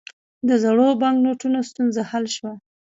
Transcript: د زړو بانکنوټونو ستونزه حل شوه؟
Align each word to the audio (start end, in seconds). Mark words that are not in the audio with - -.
د 0.47 0.49
زړو 0.63 0.87
بانکنوټونو 1.01 1.59
ستونزه 1.69 2.01
حل 2.11 2.25
شوه؟ 2.35 2.53